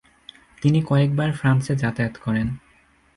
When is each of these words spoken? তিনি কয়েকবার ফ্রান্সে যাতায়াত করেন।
তিনি 0.61 0.79
কয়েকবার 0.81 1.29
ফ্রান্সে 1.31 1.73
যাতায়াত 1.75 2.15
করেন। 2.23 2.47